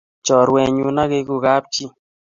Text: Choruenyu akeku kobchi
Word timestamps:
Choruenyu 0.25 0.87
akeku 1.03 1.35
kobchi 1.43 1.83